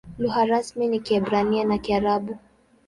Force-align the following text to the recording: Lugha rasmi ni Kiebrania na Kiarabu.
Lugha 0.19 0.45
rasmi 0.45 0.87
ni 0.87 0.99
Kiebrania 0.99 1.63
na 1.65 1.77
Kiarabu. 1.77 2.37